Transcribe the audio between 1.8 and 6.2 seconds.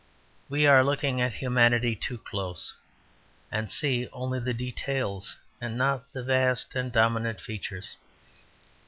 too close, and see only the details and not